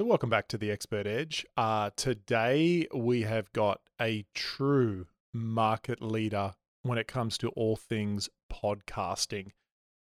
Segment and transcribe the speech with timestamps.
[0.00, 1.44] So, welcome back to the Expert Edge.
[1.58, 8.30] Uh, today, we have got a true market leader when it comes to all things
[8.50, 9.48] podcasting.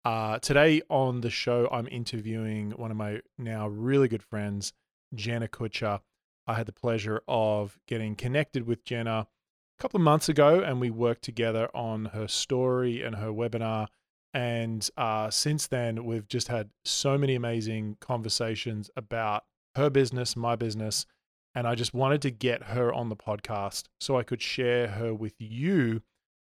[0.05, 4.73] Uh, today on the show, I'm interviewing one of my now really good friends,
[5.17, 5.99] Jenna Kutcher.
[6.47, 10.81] I had the pleasure of getting connected with Jenna a couple of months ago, and
[10.81, 13.89] we worked together on her story and her webinar.
[14.33, 19.43] And uh, since then, we've just had so many amazing conversations about
[19.79, 21.07] her business, my business.
[21.55, 25.15] And I just wanted to get her on the podcast so I could share her
[25.15, 26.03] with you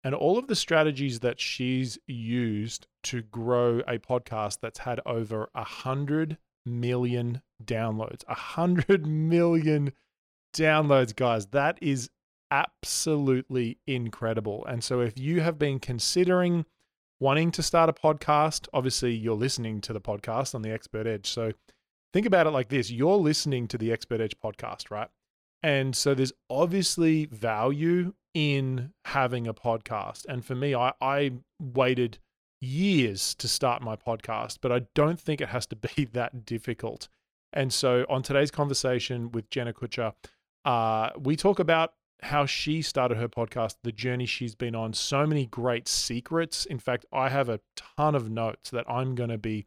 [0.05, 5.49] and all of the strategies that she's used to grow a podcast that's had over
[5.55, 8.23] a hundred million downloads.
[8.29, 9.93] A hundred million
[10.55, 11.47] downloads, guys.
[11.47, 12.11] That is
[12.51, 14.65] absolutely incredible.
[14.67, 16.67] And so if you have been considering
[17.19, 21.31] wanting to start a podcast, obviously you're listening to the podcast on the Expert Edge.
[21.31, 21.53] So
[22.15, 25.09] think about it like this you're listening to the Expert Edge podcast, right?
[25.65, 30.25] And so there's obviously value in having a podcast.
[30.29, 32.19] And for me, I, I waited
[32.61, 37.09] years to start my podcast, but I don't think it has to be that difficult.
[37.53, 40.13] And so on today's conversation with Jenna Kutcher,
[40.65, 45.27] uh, we talk about how she started her podcast, the journey she's been on, so
[45.27, 46.65] many great secrets.
[46.65, 47.59] In fact, I have a
[47.99, 49.67] ton of notes that I'm going to be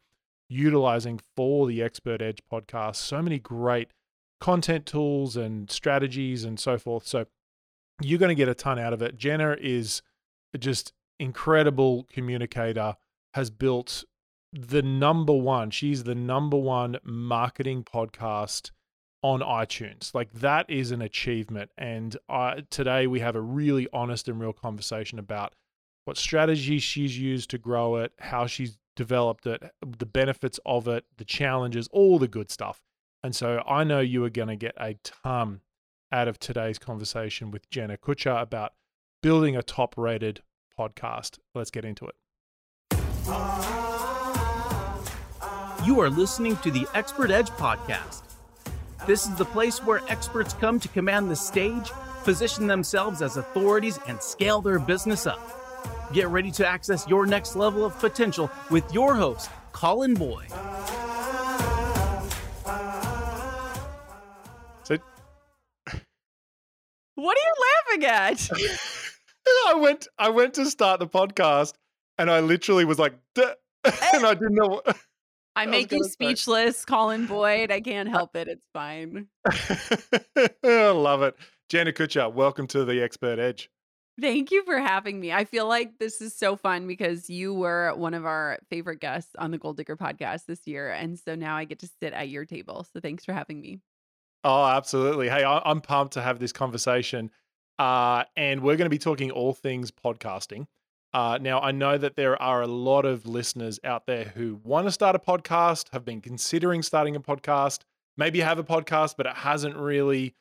[0.50, 2.96] utilizing for the Expert Edge podcast.
[2.96, 3.92] So many great
[4.40, 7.08] content tools and strategies and so forth.
[7.08, 7.26] So
[8.02, 9.18] you're going to get a ton out of it.
[9.18, 10.02] Jenna is
[10.58, 12.96] just incredible communicator,
[13.34, 14.04] has built
[14.54, 18.72] the number one, she's the number one marketing podcast
[19.22, 20.14] on iTunes.
[20.14, 21.72] Like that is an achievement.
[21.78, 25.54] And uh, today we have a really honest and real conversation about
[26.06, 31.06] what strategies she's used to grow it, how she's developed it, the benefits of it,
[31.16, 32.82] the challenges, all the good stuff.
[33.24, 35.62] And so I know you are going to get a ton
[36.12, 38.74] out of today's conversation with Jenna Kutcher about
[39.22, 40.42] building a top rated
[40.78, 41.40] podcast.
[41.56, 42.16] Let's get into it.
[45.86, 48.24] You are listening to the Expert Edge podcast.
[49.06, 51.92] This is the place where experts come to command the stage,
[52.24, 55.67] position themselves as authorities, and scale their business up.
[56.14, 60.50] Get ready to access your next level of potential with your host, Colin Boyd.
[64.84, 64.98] So
[67.16, 67.54] What are you
[68.00, 68.50] laughing at?
[69.68, 71.74] I went I went to start the podcast
[72.18, 73.54] and I literally was like Duh,
[73.84, 74.98] and I didn't know what
[75.56, 76.12] I was make you gonna say.
[76.12, 77.72] speechless, Colin Boyd.
[77.72, 78.48] I can't help it.
[78.48, 79.28] It's fine.
[79.46, 81.36] I love it.
[81.70, 83.70] Jenna Kutcher, welcome to the Expert Edge.
[84.20, 85.32] Thank you for having me.
[85.32, 89.32] I feel like this is so fun because you were one of our favorite guests
[89.38, 90.90] on the Goal Digger podcast this year.
[90.90, 92.86] And so now I get to sit at your table.
[92.92, 93.80] So thanks for having me.
[94.44, 95.30] Oh, absolutely.
[95.30, 97.30] Hey, I'm pumped to have this conversation.
[97.78, 100.66] Uh, and we're going to be talking all things podcasting.
[101.14, 104.88] Uh, now, I know that there are a lot of listeners out there who want
[104.88, 107.82] to start a podcast, have been considering starting a podcast,
[108.18, 110.36] maybe have a podcast, but it hasn't really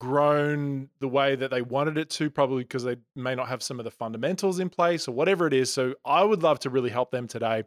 [0.00, 3.78] grown the way that they wanted it to, probably because they may not have some
[3.78, 5.72] of the fundamentals in place or whatever it is.
[5.72, 7.64] So, I would love to really help them today.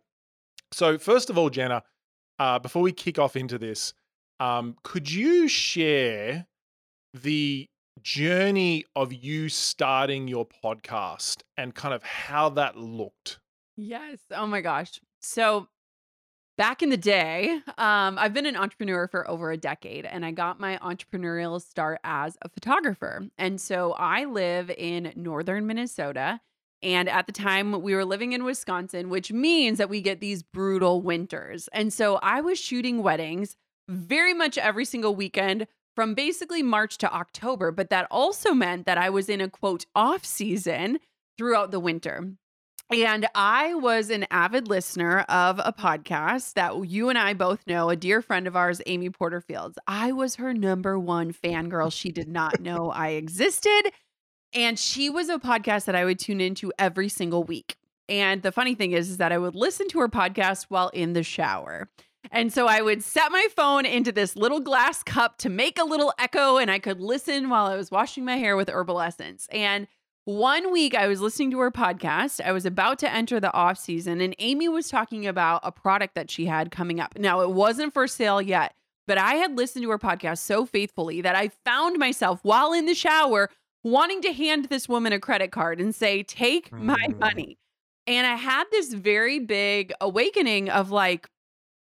[0.71, 1.83] So, first of all, Jenna,
[2.39, 3.93] uh, before we kick off into this,
[4.39, 6.47] um, could you share
[7.13, 7.67] the
[8.01, 13.39] journey of you starting your podcast and kind of how that looked?
[13.77, 14.19] Yes.
[14.31, 14.99] Oh my gosh.
[15.21, 15.67] So
[16.61, 20.29] back in the day, um, I've been an entrepreneur for over a decade and I
[20.29, 23.25] got my entrepreneurial start as a photographer.
[23.39, 26.39] And so I live in northern Minnesota.
[26.83, 30.43] And at the time, we were living in Wisconsin, which means that we get these
[30.43, 31.67] brutal winters.
[31.73, 33.55] And so I was shooting weddings
[33.89, 37.71] very much every single weekend from basically March to October.
[37.71, 40.99] But that also meant that I was in a quote off season
[41.39, 42.33] throughout the winter.
[42.91, 47.89] And I was an avid listener of a podcast that you and I both know,
[47.89, 49.79] a dear friend of ours, Amy Porterfield's.
[49.87, 51.93] I was her number one fangirl.
[51.93, 53.93] She did not know I existed.
[54.53, 57.77] And she was a podcast that I would tune into every single week.
[58.09, 61.13] And the funny thing is, is that I would listen to her podcast while in
[61.13, 61.87] the shower.
[62.29, 65.85] And so I would set my phone into this little glass cup to make a
[65.85, 69.47] little echo, and I could listen while I was washing my hair with herbal essence.
[69.49, 69.87] And
[70.25, 72.39] one week I was listening to her podcast.
[72.45, 76.15] I was about to enter the off season, and Amy was talking about a product
[76.15, 77.17] that she had coming up.
[77.17, 78.73] Now, it wasn't for sale yet,
[79.07, 82.85] but I had listened to her podcast so faithfully that I found myself while in
[82.85, 83.49] the shower
[83.83, 87.19] wanting to hand this woman a credit card and say, Take my Mm.
[87.19, 87.57] money.
[88.07, 91.27] And I had this very big awakening of like,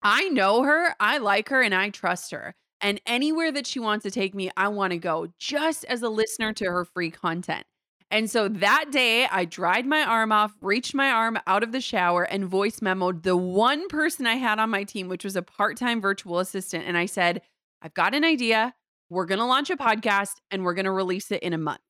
[0.03, 2.53] I know her, I like her, and I trust her.
[2.81, 6.09] And anywhere that she wants to take me, I want to go just as a
[6.09, 7.65] listener to her free content.
[8.09, 11.81] And so that day, I dried my arm off, reached my arm out of the
[11.81, 15.41] shower, and voice memoed the one person I had on my team, which was a
[15.41, 16.85] part time virtual assistant.
[16.87, 17.41] And I said,
[17.81, 18.73] I've got an idea.
[19.09, 21.81] We're going to launch a podcast and we're going to release it in a month.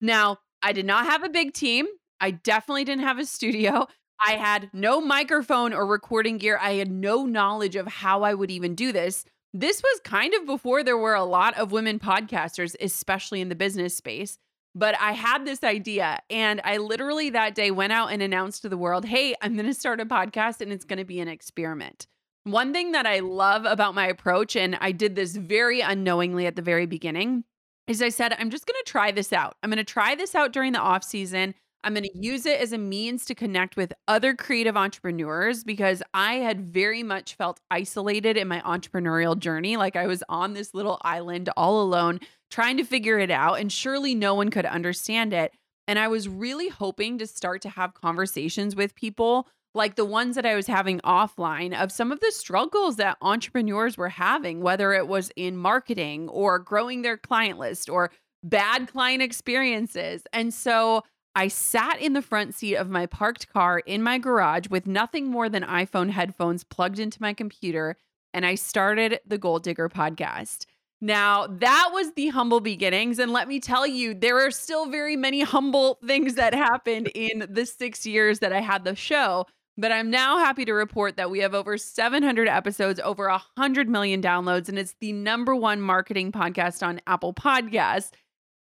[0.00, 1.86] Now, I did not have a big team.
[2.20, 3.86] I definitely didn't have a studio.
[4.24, 6.58] I had no microphone or recording gear.
[6.60, 9.24] I had no knowledge of how I would even do this.
[9.52, 13.54] This was kind of before there were a lot of women podcasters, especially in the
[13.54, 14.38] business space.
[14.74, 18.68] But I had this idea, and I literally that day went out and announced to
[18.70, 21.28] the world, hey, I'm going to start a podcast and it's going to be an
[21.28, 22.06] experiment.
[22.44, 26.56] One thing that I love about my approach, and I did this very unknowingly at
[26.56, 27.44] the very beginning,
[27.86, 29.56] is I said, I'm just going to try this out.
[29.62, 31.54] I'm going to try this out during the off season.
[31.84, 36.02] I'm going to use it as a means to connect with other creative entrepreneurs because
[36.14, 39.76] I had very much felt isolated in my entrepreneurial journey.
[39.76, 42.20] Like I was on this little island all alone
[42.50, 45.52] trying to figure it out, and surely no one could understand it.
[45.88, 50.36] And I was really hoping to start to have conversations with people like the ones
[50.36, 54.92] that I was having offline of some of the struggles that entrepreneurs were having, whether
[54.92, 58.10] it was in marketing or growing their client list or
[58.44, 60.24] bad client experiences.
[60.32, 64.68] And so I sat in the front seat of my parked car in my garage
[64.68, 67.96] with nothing more than iPhone headphones plugged into my computer,
[68.34, 70.66] and I started the Goal Digger podcast.
[71.00, 73.18] Now, that was the humble beginnings.
[73.18, 77.44] And let me tell you, there are still very many humble things that happened in
[77.50, 79.46] the six years that I had the show.
[79.76, 84.22] But I'm now happy to report that we have over 700 episodes, over 100 million
[84.22, 88.12] downloads, and it's the number one marketing podcast on Apple Podcasts.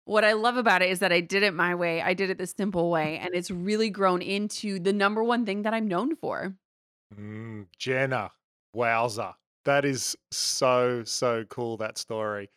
[0.05, 2.01] What I love about it is that I did it my way.
[2.01, 5.61] I did it the simple way, and it's really grown into the number one thing
[5.63, 6.53] that I'm known for.
[7.17, 8.31] Mm, Jenna,
[8.75, 9.35] wowza.
[9.65, 11.77] That is so so cool.
[11.77, 12.49] That story.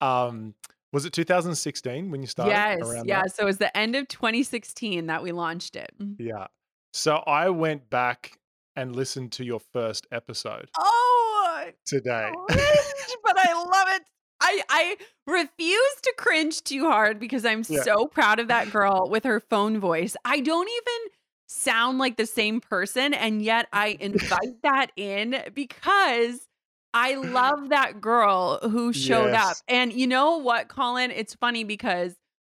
[0.00, 0.54] Um,
[0.94, 2.52] was it 2016 when you started?
[2.52, 3.22] Yes, yeah.
[3.22, 3.34] that?
[3.34, 5.92] So it was the end of 2016 that we launched it.
[6.18, 6.46] Yeah.
[6.92, 8.38] So I went back
[8.76, 12.30] and listened to your first episode Oh, today.
[12.48, 14.02] but I love it.
[14.44, 14.96] I I
[15.26, 17.82] refuse to cringe too hard because I'm Yeah.
[17.82, 20.16] so proud of that girl with her phone voice.
[20.24, 21.12] I don't even
[21.46, 26.48] sound like the same person and yet I invite that in because
[26.92, 29.56] I love that girl who showed up.
[29.66, 31.10] And you know what, Colin?
[31.10, 32.14] It's funny because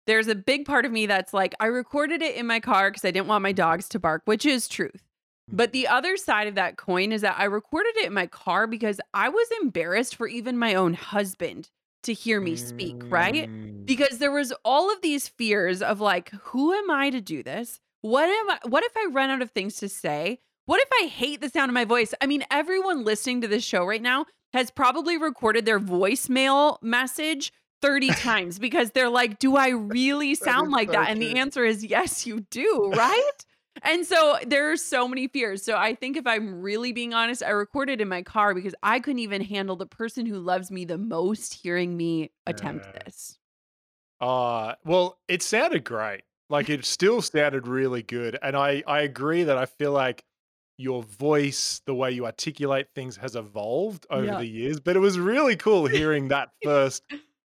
[0.07, 3.05] there's a big part of me that's like, I recorded it in my car because
[3.05, 5.03] I didn't want my dogs to bark, which is truth.
[5.51, 8.67] But the other side of that coin is that I recorded it in my car
[8.67, 11.69] because I was embarrassed for even my own husband
[12.03, 13.49] to hear me speak, right?
[13.49, 17.43] Mm, Because there was all of these fears of like, who am I to do
[17.43, 17.79] this?
[18.01, 20.39] What am I what if I run out of things to say?
[20.67, 22.13] What if I hate the sound of my voice?
[22.21, 27.51] I mean, everyone listening to this show right now has probably recorded their voicemail message
[27.81, 31.09] 30 times because they're like, do I really sound like that?
[31.09, 33.31] And the answer is yes, you do, right?
[33.83, 35.63] And so there are so many fears.
[35.63, 38.99] So I think if I'm really being honest, I recorded in my car because I
[38.99, 43.03] couldn't even handle the person who loves me the most hearing me attempt Yeah.
[43.05, 43.37] this.
[44.21, 46.23] Uh, well, it sounded great.
[46.49, 48.37] Like it still sounded really good.
[48.41, 50.23] And I, I agree that I feel like
[50.77, 54.37] your voice, the way you articulate things has evolved over Yeah.
[54.37, 54.79] the years.
[54.79, 57.03] But it was really cool hearing that first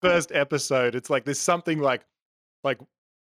[0.03, 0.95] first episode.
[0.95, 2.05] It's like there's something like
[2.65, 2.79] like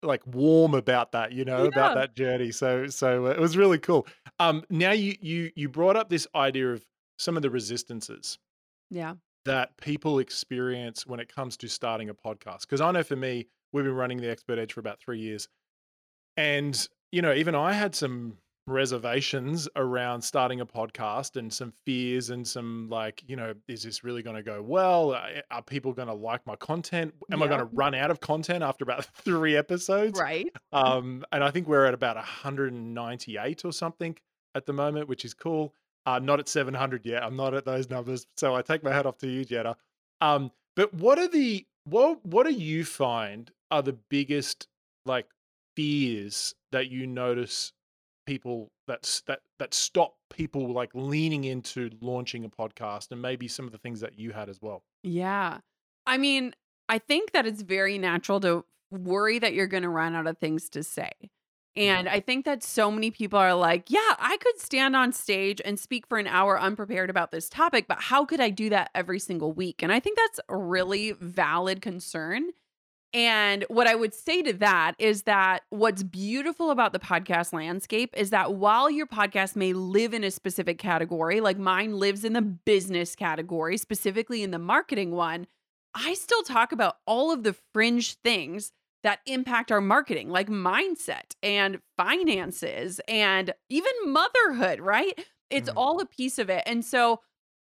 [0.04, 2.52] like warm about that, you know, about that journey.
[2.52, 4.06] So so uh, it was really cool.
[4.38, 6.84] Um now you you you brought up this idea of
[7.18, 8.38] some of the resistances
[8.90, 9.14] Yeah.
[9.44, 12.62] that people experience when it comes to starting a podcast.
[12.62, 15.48] Because I know for me, we've been running the Expert Edge for about three years.
[16.36, 22.30] And, you know, even I had some reservations around starting a podcast and some fears
[22.30, 25.14] and some like, you know, is this really going to go well?
[25.50, 27.14] Are people going to like my content?
[27.30, 30.18] Am I going to run out of content after about three episodes?
[30.18, 30.48] Right.
[30.72, 34.16] Um, and I think we're at about 198 or something
[34.54, 35.74] at the moment, which is cool.
[36.06, 37.22] Uh, not at 700 yet.
[37.22, 39.76] I'm not at those numbers, so I take my hat off to you, Jenna.
[40.20, 44.68] Um, but what are the what what do you find are the biggest
[45.06, 45.26] like
[45.76, 47.72] fears that you notice
[48.24, 53.66] people that's that that stop people like leaning into launching a podcast and maybe some
[53.66, 54.82] of the things that you had as well?
[55.02, 55.58] Yeah.
[56.06, 56.54] I mean,
[56.88, 60.38] I think that it's very natural to worry that you're going to run out of
[60.38, 61.12] things to say.
[61.76, 61.88] Mm-hmm.
[61.88, 65.60] And I think that so many people are like, yeah, I could stand on stage
[65.64, 68.90] and speak for an hour unprepared about this topic, but how could I do that
[68.94, 69.82] every single week?
[69.82, 72.50] And I think that's a really valid concern.
[73.14, 78.10] And what I would say to that is that what's beautiful about the podcast landscape
[78.16, 82.32] is that while your podcast may live in a specific category, like mine lives in
[82.32, 85.46] the business category, specifically in the marketing one,
[85.94, 88.72] I still talk about all of the fringe things
[89.04, 95.24] that impact our marketing, like mindset and finances and even motherhood, right?
[95.50, 95.74] It's mm.
[95.76, 96.64] all a piece of it.
[96.66, 97.20] And so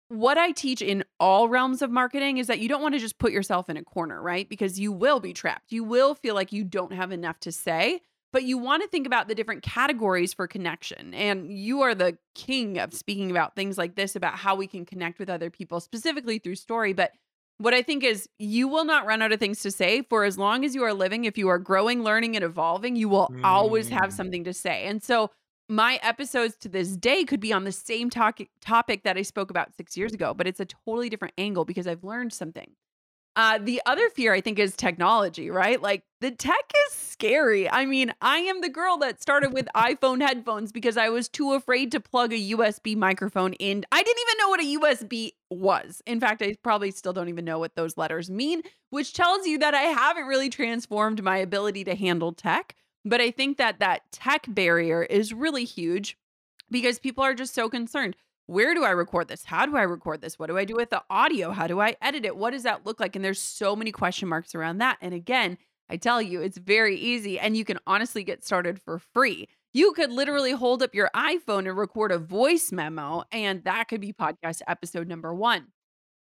[0.10, 3.18] what I teach in all realms of marketing is that you don't want to just
[3.18, 4.48] put yourself in a corner, right?
[4.48, 5.72] Because you will be trapped.
[5.72, 9.08] You will feel like you don't have enough to say, but you want to think
[9.08, 11.14] about the different categories for connection.
[11.14, 14.86] And you are the king of speaking about things like this about how we can
[14.86, 16.94] connect with other people, specifically through story.
[16.94, 17.14] But
[17.58, 20.38] what I think is you will not run out of things to say for as
[20.38, 21.24] long as you are living.
[21.24, 23.44] If you are growing, learning, and evolving, you will mm.
[23.44, 24.14] always have mm.
[24.14, 24.86] something to say.
[24.86, 25.32] And so
[25.68, 29.50] my episodes to this day could be on the same to- topic that I spoke
[29.50, 32.72] about six years ago, but it's a totally different angle because I've learned something.
[33.38, 35.82] Uh, the other fear I think is technology, right?
[35.82, 37.70] Like the tech is scary.
[37.70, 41.52] I mean, I am the girl that started with iPhone headphones because I was too
[41.52, 43.84] afraid to plug a USB microphone in.
[43.92, 46.02] I didn't even know what a USB was.
[46.06, 49.58] In fact, I probably still don't even know what those letters mean, which tells you
[49.58, 52.76] that I haven't really transformed my ability to handle tech.
[53.06, 56.18] But I think that that tech barrier is really huge
[56.72, 58.16] because people are just so concerned.
[58.48, 59.46] Where do I record this?
[59.46, 60.38] How do I record this?
[60.38, 61.52] What do I do with the audio?
[61.52, 62.36] How do I edit it?
[62.36, 63.16] What does that look like?
[63.16, 64.98] And there's so many question marks around that.
[65.02, 65.58] And again,
[65.90, 69.48] I tell you, it's very easy and you can honestly get started for free.
[69.74, 74.00] You could literally hold up your iPhone and record a voice memo, and that could
[74.00, 75.68] be podcast episode number one.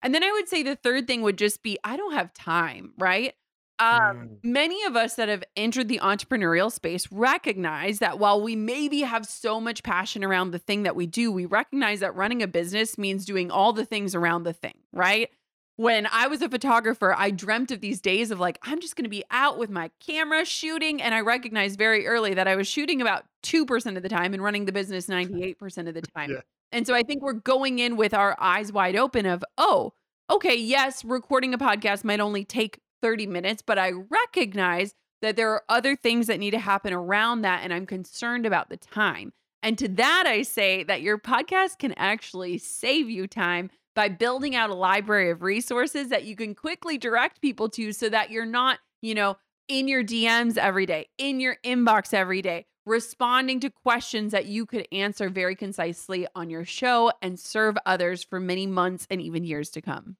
[0.02, 2.92] And then I would say the third thing would just be I don't have time,
[2.96, 3.34] right?
[3.80, 4.28] Um, mm.
[4.42, 9.24] Many of us that have entered the entrepreneurial space recognize that while we maybe have
[9.24, 12.98] so much passion around the thing that we do, we recognize that running a business
[12.98, 15.30] means doing all the things around the thing, right?
[15.76, 19.04] When I was a photographer, I dreamt of these days of like, I'm just going
[19.04, 21.00] to be out with my camera shooting.
[21.00, 24.42] And I recognized very early that I was shooting about 2% of the time and
[24.42, 26.32] running the business 98% of the time.
[26.32, 26.40] Yeah.
[26.70, 29.94] And so I think we're going in with our eyes wide open of, oh,
[30.28, 35.50] okay, yes, recording a podcast might only take 30 minutes, but I recognize that there
[35.50, 37.60] are other things that need to happen around that.
[37.62, 39.32] And I'm concerned about the time.
[39.62, 44.54] And to that, I say that your podcast can actually save you time by building
[44.54, 48.46] out a library of resources that you can quickly direct people to so that you're
[48.46, 49.36] not, you know,
[49.68, 54.64] in your DMs every day, in your inbox every day, responding to questions that you
[54.64, 59.44] could answer very concisely on your show and serve others for many months and even
[59.44, 60.16] years to come.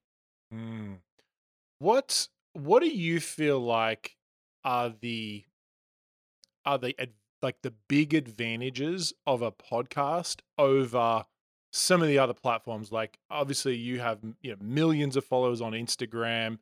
[0.55, 0.99] Mm.
[1.79, 4.17] What what do you feel like
[4.65, 5.45] are the
[6.65, 6.95] are the
[7.43, 11.25] like the big advantages of a podcast over
[11.73, 12.93] some of the other platforms?
[12.93, 16.59] Like obviously you have you know millions of followers on Instagram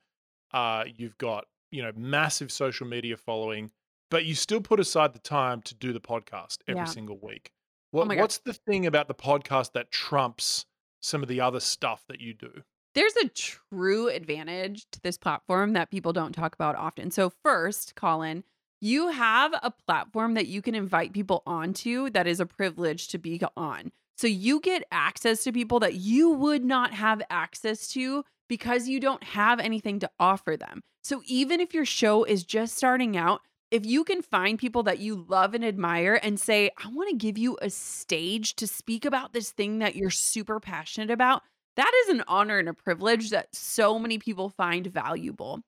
[0.55, 3.71] uh you've got you know massive social media following
[4.11, 6.85] but you still put aside the time to do the podcast every yeah.
[6.87, 7.53] single week.
[7.93, 10.67] Oh what, oh what's the thing about the podcast that trumps
[11.01, 12.63] some of the other stuff that you do
[12.95, 17.11] there's a true advantage to this platform that people don't talk about often.
[17.11, 18.45] So, first, Colin,
[18.81, 23.19] you have a platform that you can invite people onto that is a privilege to
[23.19, 23.93] be on.
[24.17, 29.01] So, you get access to people that you would not have access to because you
[29.01, 30.83] don't have anything to offer them.
[31.03, 34.99] So, even if your show is just starting out, if you can find people that
[34.99, 39.05] you love and admire and say, I want to give you a stage to speak
[39.05, 41.43] about this thing that you're super passionate about,
[41.79, 45.61] that is an honor and a privilege that so many people find valuable.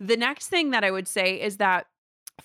[0.00, 1.86] The next thing that I would say is that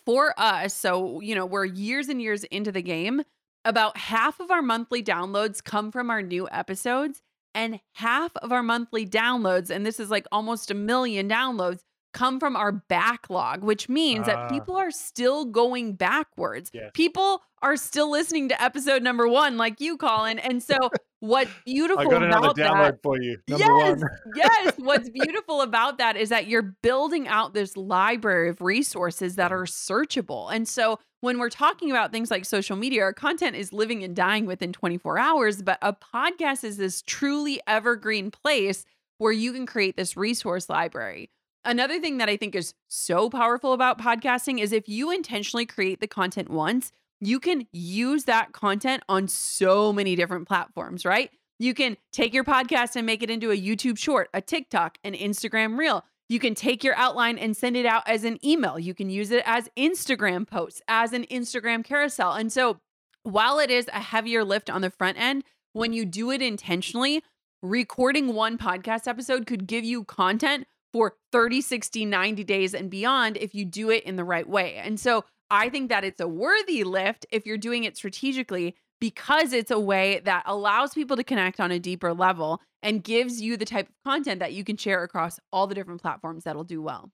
[0.06, 3.22] for us, so, you know, we're years and years into the game,
[3.64, 7.22] about half of our monthly downloads come from our new episodes,
[7.54, 11.82] and half of our monthly downloads, and this is like almost a million downloads,
[12.14, 14.50] come from our backlog, which means uh, that ah.
[14.50, 16.72] people are still going backwards.
[16.74, 16.92] Yes.
[16.94, 20.40] People are still listening to episode number one, like you, Colin.
[20.40, 20.78] And so
[21.22, 23.38] What's beautiful I got another about download that, for you.
[23.48, 24.10] Number yes, one.
[24.36, 24.74] yes.
[24.78, 29.66] What's beautiful about that is that you're building out this library of resources that are
[29.66, 30.54] searchable.
[30.54, 34.16] And so when we're talking about things like social media, our content is living and
[34.16, 38.84] dying within 24 hours, but a podcast is this truly evergreen place
[39.20, 41.30] where you can create this resource library.
[41.64, 46.00] Another thing that I think is so powerful about podcasting is if you intentionally create
[46.00, 51.30] the content once, you can use that content on so many different platforms, right?
[51.60, 55.14] You can take your podcast and make it into a YouTube short, a TikTok, an
[55.14, 56.04] Instagram reel.
[56.30, 58.80] You can take your outline and send it out as an email.
[58.80, 62.34] You can use it as Instagram posts, as an Instagram carousel.
[62.34, 62.80] And so,
[63.22, 67.22] while it is a heavier lift on the front end, when you do it intentionally,
[67.62, 73.38] recording one podcast episode could give you content for 30, 60, 90 days and beyond
[73.38, 74.76] if you do it in the right way.
[74.76, 79.52] And so I think that it's a worthy lift if you're doing it strategically because
[79.54, 83.58] it's a way that allows people to connect on a deeper level and gives you
[83.58, 86.82] the type of content that you can share across all the different platforms that'll do
[86.82, 87.12] well.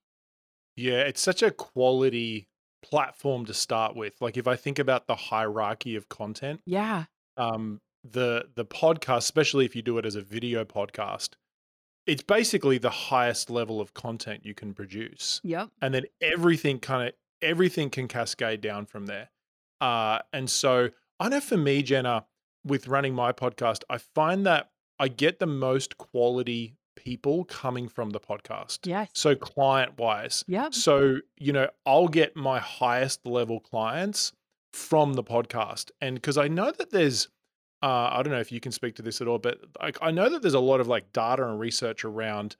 [0.75, 2.47] Yeah, it's such a quality
[2.83, 4.13] platform to start with.
[4.21, 7.05] Like if I think about the hierarchy of content, Yeah.
[7.37, 11.31] um, the the podcast, especially if you do it as a video podcast,
[12.07, 15.69] it's basically the highest level of content you can produce, Yep.
[15.81, 19.29] and then everything kind of everything can cascade down from there.
[19.79, 22.25] Uh, and so I know for me, Jenna,
[22.65, 28.09] with running my podcast, I find that I get the most quality people coming from
[28.09, 28.79] the podcast.
[28.87, 29.11] Yes.
[29.13, 30.73] So client wise, Yep.
[30.73, 34.31] so, you know, I'll get my highest level clients
[34.73, 35.91] from the podcast.
[36.01, 37.27] And because I know that there's,
[37.83, 40.11] uh, I don't know if you can speak to this at all, but like, I
[40.11, 42.55] know that there's a lot of like data and research around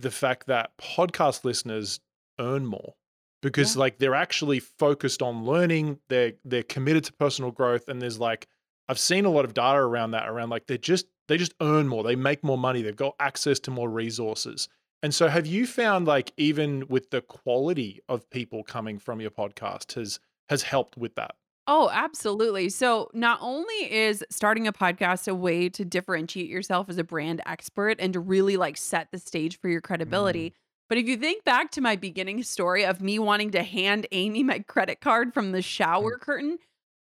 [0.00, 2.00] the fact that podcast listeners
[2.40, 2.94] earn more
[3.42, 3.80] because Yeah.
[3.80, 8.48] like they're actually focused on learning, they're they're committed to personal growth, and there's like
[8.88, 11.88] I've seen a lot of data around that, around like they just they just earn
[11.88, 14.68] more, they make more money, they've got access to more resources.
[15.02, 19.30] And so have you found like even with the quality of people coming from your
[19.30, 20.18] podcast has
[20.48, 21.34] has helped with that?
[21.66, 22.68] Oh, absolutely.
[22.68, 27.40] So, not only is starting a podcast a way to differentiate yourself as a brand
[27.46, 29.84] expert and to really like set the stage for your mm.
[29.84, 30.54] credibility,
[30.88, 34.42] but if you think back to my beginning story of me wanting to hand Amy
[34.42, 35.64] my credit card from the mm.
[35.64, 36.58] shower curtain,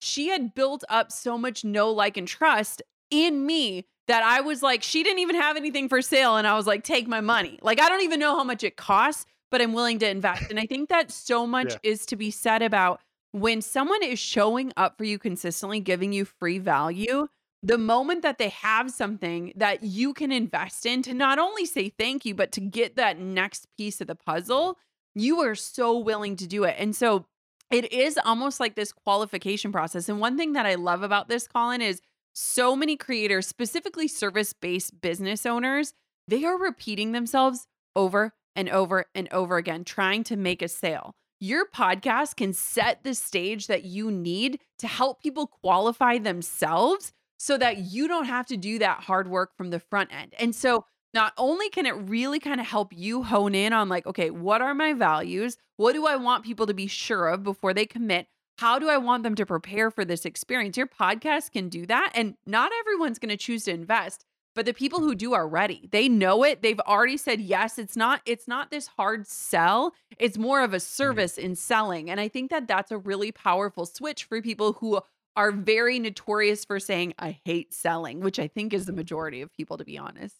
[0.00, 4.62] she had built up so much know, like, and trust in me that I was
[4.62, 6.36] like, she didn't even have anything for sale.
[6.36, 7.58] And I was like, take my money.
[7.62, 10.50] Like, I don't even know how much it costs, but I'm willing to invest.
[10.50, 11.90] And I think that so much Yeah.
[11.90, 13.00] is to be said about
[13.34, 17.26] when someone is showing up for you consistently, giving you free value,
[17.64, 21.88] the moment that they have something that you can invest in to not only say
[21.88, 24.78] thank you, but to get that next piece of the puzzle,
[25.16, 26.76] you are so willing to do it.
[26.78, 27.26] And so
[27.72, 30.08] it is almost like this qualification process.
[30.08, 32.00] And one thing that I love about this, Colin, is
[32.34, 35.92] so many creators, specifically service based business owners,
[36.28, 41.16] they are repeating themselves over and over and over again, trying to make a sale.
[41.44, 47.58] Your podcast can set the stage that you need to help people qualify themselves so
[47.58, 50.32] that you don't have to do that hard work from the front end.
[50.38, 54.06] And so, not only can it really kind of help you hone in on, like,
[54.06, 55.58] okay, what are my values?
[55.76, 58.26] What do I want people to be sure of before they commit?
[58.56, 60.78] How do I want them to prepare for this experience?
[60.78, 62.12] Your podcast can do that.
[62.14, 65.88] And not everyone's going to choose to invest but the people who do are ready.
[65.90, 66.62] They know it.
[66.62, 69.92] They've already said yes it's not it's not this hard sell.
[70.18, 70.82] It's more of a mm-hmm.
[70.82, 72.10] service in selling.
[72.10, 75.00] And i think that that's a really powerful switch for people who
[75.36, 79.52] are very notorious for saying i hate selling which i think is the majority of
[79.52, 80.36] people to be honest.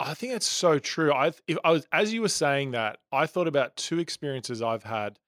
[0.00, 1.12] I think that's so true.
[1.12, 4.84] I if I was as you were saying that, I thought about two experiences I've
[4.84, 5.18] had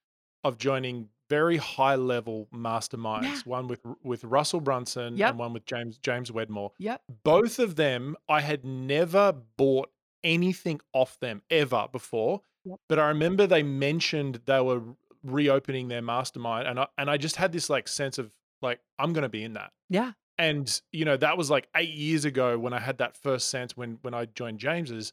[0.44, 3.22] of joining very high level masterminds.
[3.24, 3.38] Yeah.
[3.44, 5.30] One with with Russell Brunson Yep.
[5.30, 6.72] and one with James James Wedmore.
[6.78, 9.90] yep Both of them, I had never bought
[10.24, 12.42] anything off them ever before.
[12.64, 12.78] Yep.
[12.88, 14.82] But I remember they mentioned they were
[15.24, 19.12] reopening their mastermind, and I and I just had this like sense of like I'm
[19.12, 22.58] going to be in that yeah and you know that was like eight years ago
[22.58, 25.12] when i had that first sense when when i joined james's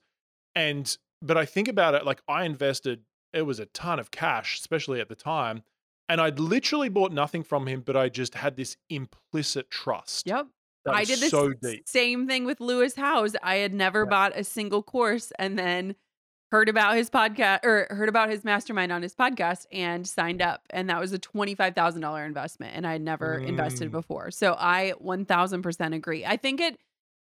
[0.55, 3.01] and but i think about it like i invested
[3.33, 5.61] it was a ton of cash especially at the time
[6.09, 10.47] and i'd literally bought nothing from him but i just had this implicit trust yep
[10.89, 11.53] I did the so
[11.85, 13.35] same thing with Lewis Howes.
[13.43, 14.09] I had never Yeah.
[14.09, 15.93] bought a single course and then
[16.51, 20.63] heard about his podcast or heard about his mastermind on his podcast and signed up.
[20.71, 23.91] And that was a $25,000 investment and I had never invested Mm.
[23.91, 24.31] before.
[24.31, 26.25] So I 1000% agree.
[26.25, 26.79] I think it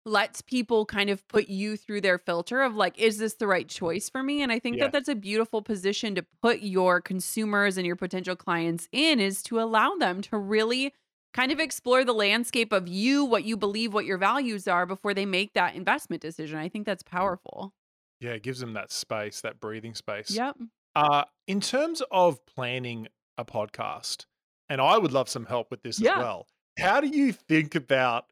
[0.05, 3.67] lets people kind of put you through their filter of like, is this the right
[3.67, 4.41] choice for me?
[4.43, 4.83] And I think Yeah.
[4.85, 9.41] that that's a beautiful position to put your consumers and your potential clients in is
[9.43, 10.93] to allow them to really
[11.33, 15.13] kind of explore the landscape of you, what you believe, what your values are before
[15.13, 16.57] they make that investment decision.
[16.59, 17.73] I think that's powerful.
[18.21, 20.55] yeah it gives them that space that breathing space Yep.
[20.95, 24.25] uh in terms of planning a podcast
[24.69, 26.13] and i would love some help with this Yeah.
[26.13, 26.47] as well
[26.79, 28.27] how do you think about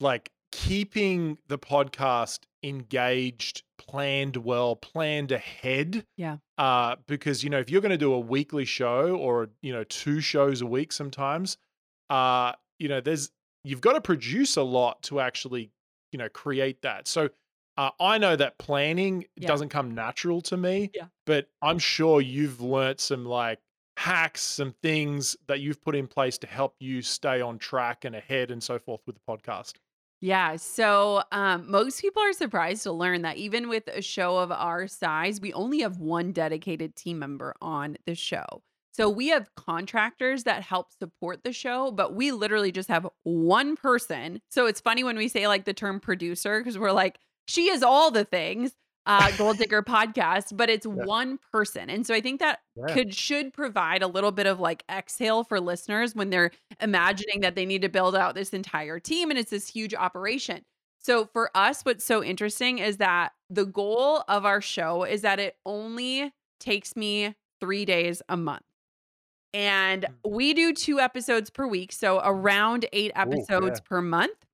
[0.00, 6.36] like keeping the podcast engaged planned well planned ahead Yeah.
[6.58, 9.82] uh because you know if you're going to do a weekly show or you know
[9.84, 11.56] two shows a week sometimes
[12.10, 13.32] uh you know there's
[13.64, 15.72] you've got to produce a lot to actually
[16.12, 17.28] you know create that so
[17.78, 19.48] uh, i know that planning Yeah.
[19.48, 21.06] doesn't come natural to me Yeah.
[21.26, 23.58] but i'm sure you've learnt some like
[23.96, 28.14] hacks some things that you've put in place to help you stay on track and
[28.14, 29.72] ahead and so forth with the podcast
[30.22, 30.54] Yeah.
[30.54, 34.86] So um, most people are surprised to learn that even with a show of our
[34.86, 38.62] size, we only have one dedicated team member on the show.
[38.92, 43.74] So we have contractors that help support the show, but we literally just have one
[43.74, 44.40] person.
[44.48, 47.82] So it's funny when we say like the term producer because we're like, she is
[47.82, 48.72] all the things
[49.06, 51.04] uh goal digger podcast but it's Yeah.
[51.04, 52.94] one person and so i think that Yeah.
[52.94, 57.54] could should provide a little bit of like exhale for listeners when they're imagining that
[57.56, 60.64] they need to build out this entire team and it's this huge operation
[61.00, 65.40] so for us what's so interesting is that the goal of our show is that
[65.40, 68.62] it only takes me three days a month
[69.54, 70.30] and Mm.
[70.32, 74.46] we do two episodes per week so around eight episodes per month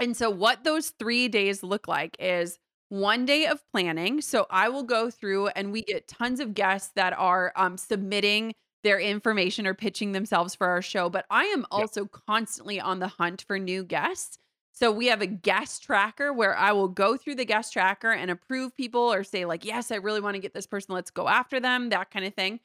[0.00, 4.20] and so, what those three days look like is one day of planning.
[4.20, 8.54] So, I will go through and we get tons of guests that are um, submitting
[8.82, 11.08] their information or pitching themselves for our show.
[11.08, 14.38] But I am also constantly on the hunt for new guests.
[14.72, 18.30] So, we have a guest tracker where I will go through the guest tracker and
[18.30, 20.94] approve people or say, like, yes, I really want to get this person.
[20.94, 22.60] Let's go after them, that kind of thing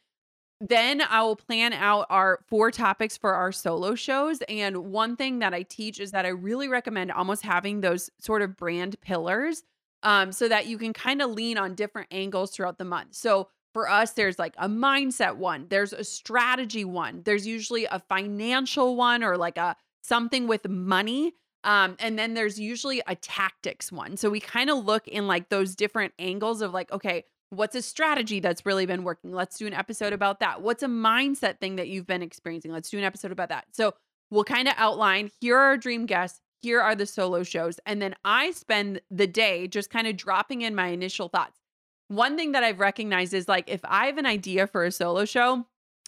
[0.62, 4.42] then I will plan out our four topics for our solo shows.
[4.50, 8.42] And one thing that I teach is that I really recommend almost having those sort
[8.42, 9.64] of brand pillars
[10.04, 13.16] um, so that you can kind of lean on different angles throughout the month.
[13.16, 18.00] So for us, there's like a mindset one, there's a strategy one, there's usually a
[18.10, 21.34] financial one or like a something with money.
[21.66, 24.16] Um, and then there's usually a tactics one.
[24.16, 27.82] So we kind of look in like those different angles of like, okay, What's a
[27.82, 29.32] strategy that's really been working?
[29.34, 30.62] Let's do an episode about that.
[30.62, 32.72] What's a mindset thing that you've been experiencing?
[32.72, 33.66] Let's do an episode about that.
[33.72, 33.96] So
[34.30, 37.80] we'll kind of outline here are our dream guests, here are the solo shows.
[37.86, 41.60] And then I spend the day just kind of dropping in my initial thoughts.
[42.08, 45.26] One thing that I've recognized is like if I have an idea for a solo
[45.26, 45.66] show,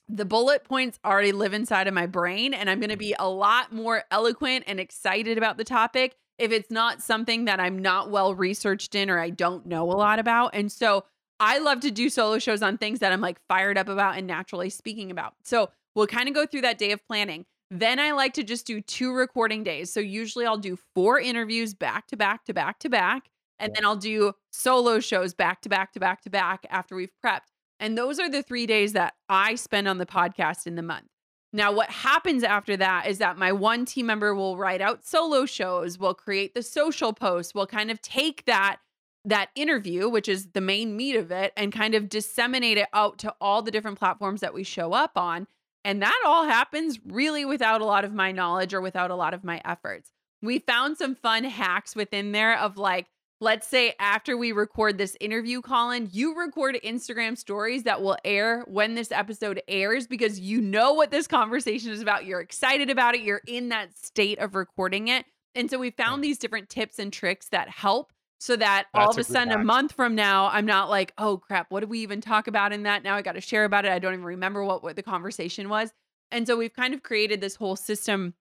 [0.09, 3.29] the bullet points already live inside of my brain, and I'm going to be a
[3.29, 8.09] lot more eloquent and excited about the topic if it's not something that I'm not
[8.09, 10.55] well researched in or I don't know a lot about.
[10.55, 11.05] And so
[11.39, 14.27] I love to do solo shows on things that I'm like fired up about and
[14.27, 15.35] naturally speaking about.
[15.43, 17.45] So we'll kind of go through that day of planning.
[17.73, 19.93] Then I like to just do two recording days.
[19.93, 23.29] So usually I'll do four interviews back to back to back to back.
[23.59, 27.13] And then I'll do solo shows back to back to back to back after we've
[27.23, 27.47] prepped.
[27.79, 31.07] And those are the three days that I spend on the podcast in the month.
[31.53, 35.45] Now, what happens after that is that my one team member will write out solo
[35.45, 38.77] shows, will create the social posts, will kind of take that
[39.23, 43.19] that interview, which is the main meat of it, and kind of disseminate it out
[43.19, 45.45] to all the different platforms that we show up on.
[45.83, 49.33] And that all happens really without a lot of my knowledge or without a lot
[49.33, 50.11] of my efforts.
[50.41, 53.07] We found some fun hacks within there of like,
[53.39, 58.63] let's say after we record this interview, Colin, you record Instagram stories that will air
[58.67, 62.25] when this episode airs because you know what this conversation is about.
[62.25, 63.21] You're excited about it.
[63.21, 65.25] You're in that state of recording it.
[65.55, 69.17] And so we found these different tips and tricks that help so that all of
[69.17, 71.99] a a sudden a month from now i'm not like oh crap what did we
[71.99, 73.03] even talk about in that?
[73.03, 73.91] Now i got to share about it.
[73.91, 75.93] I don't even remember what, what the conversation was.
[76.31, 78.33] And so we've kind of created this whole system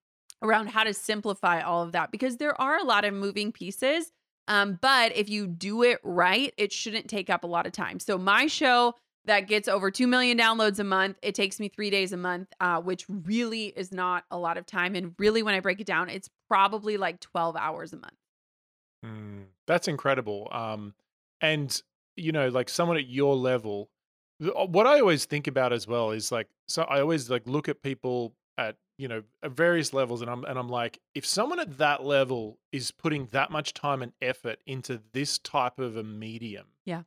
[0.42, 4.10] around how to simplify all of that because there are a lot of moving pieces
[4.48, 8.00] um, but if you do it right it shouldn't take up a lot of time.
[8.00, 8.94] So my show
[9.26, 12.48] that gets over 2 million downloads a month it takes me three days a month
[12.58, 14.94] uh, which really is not a lot of time.
[14.94, 18.14] And really when i break it down it's probably like 12 hours a month.
[19.04, 20.48] Mm, that's incredible.
[20.52, 20.94] Um,
[21.40, 21.82] and
[22.16, 23.88] you know, like someone at your level,
[24.44, 27.68] uh, what I always think about as well is like, so I always like look
[27.68, 31.60] at people at you know at various levels, and I'm and I'm like, if someone
[31.60, 36.02] at that level is putting that much time and effort into this type of a
[36.02, 37.02] medium, Yeah.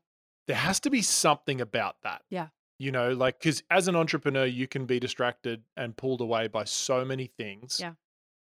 [0.48, 2.24] there has to be something about that.
[2.30, 2.48] Yeah.
[2.80, 6.64] You know, like because as an entrepreneur, you can be distracted and pulled away by
[6.64, 7.78] so many things.
[7.80, 7.94] Yeah.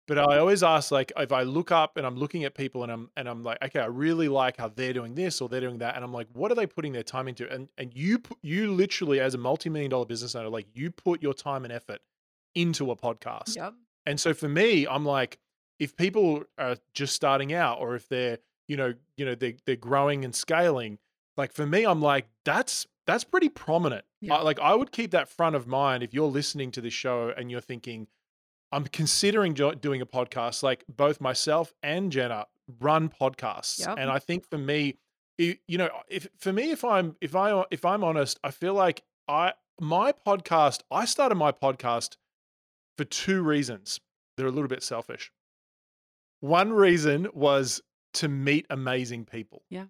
[0.08, 2.91] But I always ask, like, if I look up and I'm looking at people and
[2.91, 5.80] I'm and I'm like, okay, I really like how they're doing this or they're doing
[5.80, 7.52] that, and I'm like, what are they putting their time into?
[7.52, 11.24] And and you you literally as a multi million dollar business owner, like you put
[11.24, 12.02] your time and effort
[12.54, 13.56] into a podcast.
[13.56, 13.74] yep
[14.06, 15.39] And so for me, I'm like,
[15.80, 18.38] if people are just starting out, or if they're,
[18.68, 21.00] you know, you know, they they're growing and scaling,
[21.36, 24.06] like for me, I'm like, that's that's pretty prominent.
[24.22, 24.36] Yeah.
[24.36, 27.34] I- like I would keep that front of mind if you're listening to this show
[27.36, 28.08] and you're thinking,
[28.76, 30.62] I'm considering jo- doing a podcast.
[30.64, 32.46] Like both myself and Jenna
[32.80, 33.98] run podcasts, Yep.
[34.00, 34.98] and I think for me,
[35.38, 39.02] you know, if for me, if I'm if I if I'm honest, I feel like
[39.28, 42.18] I my podcast, I started my podcast
[42.98, 44.00] for two reasons.
[44.38, 45.32] They're a little bit selfish.
[46.42, 47.82] One reason was
[48.16, 49.64] to meet amazing people.
[49.70, 49.86] Yeah.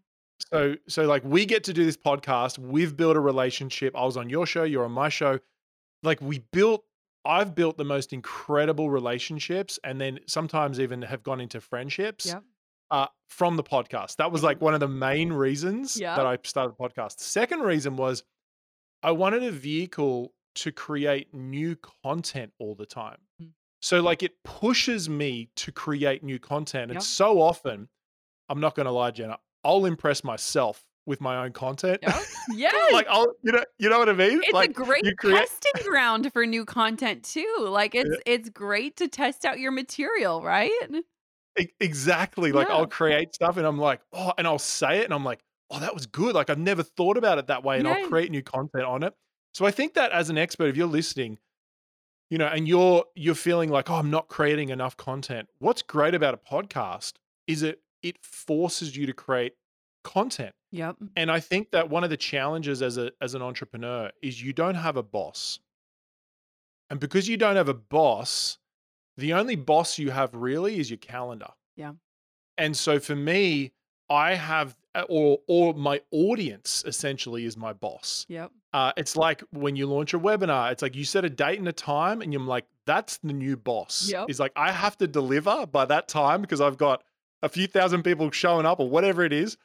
[0.52, 3.96] So so like we get to do this podcast, we've built a relationship.
[3.96, 5.40] I was on your show, you're on my show.
[6.04, 6.84] Like we built
[7.26, 12.44] I've built the most incredible relationships and then sometimes even have gone into friendships Yep.
[12.92, 14.18] uh, from the podcast.
[14.18, 17.20] That was like one of the main reasons that I started the podcast.
[17.20, 18.24] Second reason was
[19.04, 23.18] I wanted a vehicle to create new content all the time.
[23.42, 23.50] Mm.
[23.82, 26.92] So like it pushes me to create new content.
[26.92, 27.90] And so often,
[28.50, 32.00] I'm not gonna lie, Jenna, I'll impress myself with my own content.
[32.02, 32.20] Yeah,
[32.56, 32.94] Yes.
[32.94, 34.42] like I'll you know you know what I mean?
[34.44, 37.56] it's like a great create testing ground for new content too.
[37.60, 40.72] Like it's it's great to test out your material, right?
[41.60, 42.52] E- exactly.
[42.52, 42.76] Like Yeah.
[42.76, 45.40] I'll create stuff and I'm like, oh, and I'll say it and I'm like,
[45.72, 46.36] oh, that was good.
[46.36, 47.94] Like I've never thought about it that way, and Yeah.
[48.02, 49.14] I'll create new content on it.
[49.54, 51.38] So I think that as an expert, if you're listening,
[52.30, 55.48] you know, and you're you're feeling like, oh, I'm not creating enough content.
[55.60, 57.14] What's great about a podcast
[57.48, 59.54] is it it forces you to create
[60.06, 60.54] content.
[60.72, 60.98] Yep.
[61.18, 64.54] And I think that one of the challenges as a as an entrepreneur is you
[64.54, 65.60] don't have a boss.
[66.90, 68.60] And because you don't have a boss,
[69.18, 71.50] the only boss you have really is your calendar.
[71.76, 71.94] Yeah.
[72.58, 73.74] And so for me,
[74.10, 78.26] I have uh, or or my audience essentially is my boss.
[78.30, 78.52] Yep.
[78.74, 81.68] Uh, it's like when you launch a webinar, it's like you set a date and
[81.68, 84.10] a time, and you're like, that's the new boss.
[84.12, 84.30] Yep.
[84.30, 87.04] It's like I have to deliver by that time because I've got
[87.42, 89.58] a few thousand people showing up or whatever it is,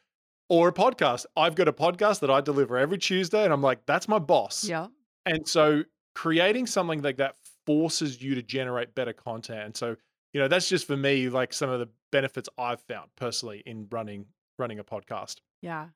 [0.51, 1.25] or a podcast.
[1.37, 4.65] I've got a podcast that I deliver every Tuesday, and I'm like, that's my boss.
[4.65, 4.89] Yeah.
[5.25, 5.85] And so
[6.15, 9.61] creating something like that forces you to generate better content.
[9.61, 9.97] And so,
[10.33, 13.87] you know, that's just for me, like some of the benefits I've found personally in
[13.91, 14.27] running
[14.59, 15.37] running a podcast.
[15.63, 15.87] Yeah.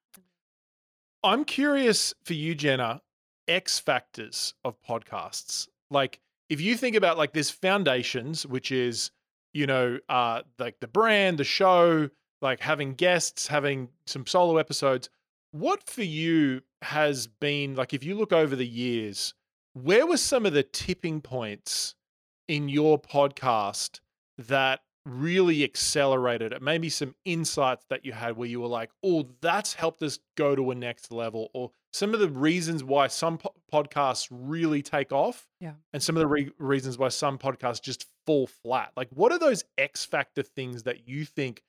[1.22, 3.02] I'm curious for you, Jenna,
[3.48, 5.68] X factors of podcasts.
[5.90, 9.10] Like if you think about like this foundations, which is,
[9.52, 12.08] you know, uh like the brand, the show,
[12.44, 15.08] like having guests, having some solo episodes.
[15.50, 19.34] What for you has been like if you look over the years,
[19.72, 21.94] where were some of the tipping points
[22.46, 24.00] in your podcast
[24.38, 26.60] that really accelerated it?
[26.62, 30.54] Maybe some insights that you had where you were like, oh, that's helped us go
[30.54, 35.12] to a next level, or some of the reasons why some po- podcasts really take
[35.12, 35.74] off, Yeah.
[35.92, 38.92] and some of the re- reasons why some podcasts just fall flat.
[38.96, 41.62] Like, what are those X factor things that you think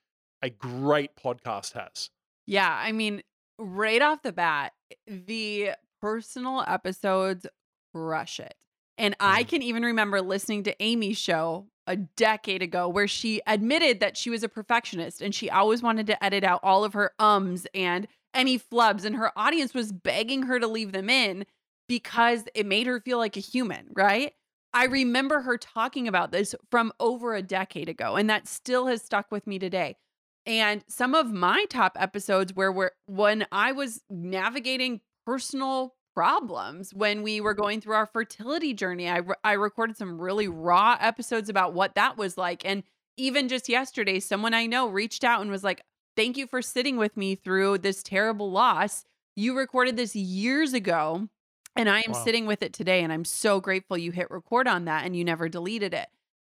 [0.45, 2.09] a great podcast has?
[2.47, 3.23] Yeah, I mean,
[3.57, 4.73] right off the bat,
[5.07, 7.47] the personal episodes
[7.93, 8.55] crush it.
[8.97, 9.49] And I Mhm.
[9.49, 14.29] can even remember listening to Amy's show a decade ago where she admitted that she
[14.29, 18.07] was a perfectionist and she always wanted to edit out all of her ums and
[18.33, 21.45] any flubs and her audience was begging her to leave them in
[21.87, 24.33] because it made her feel like a human, right?
[24.73, 29.03] I remember her talking about this from over a decade ago and that still has
[29.03, 29.95] stuck with me today.
[30.45, 37.23] And some of my top episodes where we're when I was navigating personal problems when
[37.23, 39.09] we were going through our fertility journey.
[39.09, 42.83] I re- I recorded some really raw episodes about what that was like and
[43.17, 45.81] even just yesterday someone I know reached out and was like,
[46.15, 49.03] "Thank you for sitting with me through this terrible loss.
[49.35, 51.27] You recorded this years ago
[51.75, 52.23] and I am Wow.
[52.23, 55.25] sitting with it today and I'm so grateful you hit record on that and you
[55.25, 56.07] never deleted it."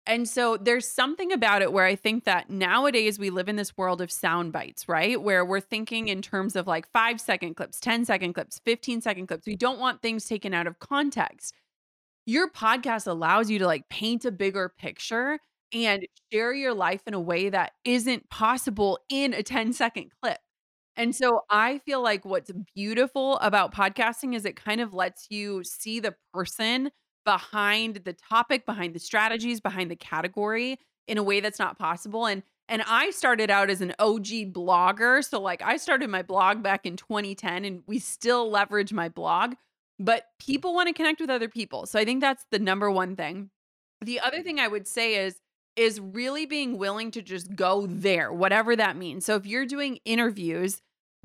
[0.09, 3.77] And so there's something about it where I think that nowadays we live in this
[3.77, 5.21] world of sound bites, right?
[5.21, 9.27] Where we're thinking in terms of like five second clips, 10 second clips, 15 second
[9.27, 9.47] clips.
[9.47, 11.55] We don't want things taken out of context.
[12.25, 15.41] Your podcast allows you to like paint a bigger picture
[15.75, 20.39] and share your life in a way that isn't possible in a 10 second clip.
[20.97, 25.65] And so I feel like what's beautiful about podcasting is it kind of lets you
[25.65, 26.93] see the person
[27.29, 32.25] behind the topic, behind the strategies, behind the category in a way that's not possible.
[32.25, 35.23] And and I started out as an OG blogger.
[35.23, 39.57] So like I started my blog back in 2010 and we still leverage my blog,
[39.99, 41.85] but people want to connect with other people.
[41.85, 43.51] So I think that's the number one thing.
[44.03, 45.43] The other thing I would say is
[45.77, 49.27] is really being willing to just go there, whatever that means.
[49.27, 50.81] So if you're doing interviews,